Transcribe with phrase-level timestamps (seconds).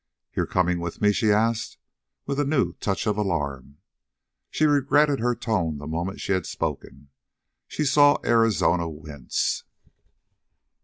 [0.35, 1.77] "You're coming with me?" she asked,
[2.25, 3.77] with a new touch of alarm.
[4.49, 7.09] She regretted her tone the moment she had spoken.
[7.67, 9.63] She saw Arizona wince.